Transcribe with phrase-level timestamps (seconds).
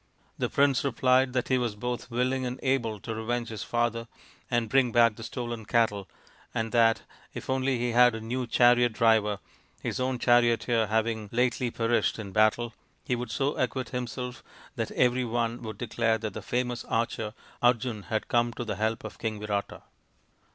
[0.39, 4.07] The prince replied that he was both willing and able to revenge his father
[4.49, 6.09] and bring back the stolen cattle,
[6.55, 7.03] and that
[7.35, 9.37] if only he had a new chariot driver,
[9.83, 14.43] his own charioteer having lately perished in battle, he would so acquit himself
[14.75, 19.03] that every one would declare that the famous archer Arjun had come to the help
[19.03, 19.83] of King Virata